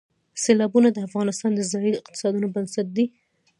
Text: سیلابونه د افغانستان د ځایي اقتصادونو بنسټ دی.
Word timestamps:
سیلابونه 0.43 0.89
د 0.91 0.97
افغانستان 1.07 1.51
د 1.55 1.61
ځایي 1.71 1.93
اقتصادونو 1.99 2.47
بنسټ 2.55 2.87
دی. 2.97 3.05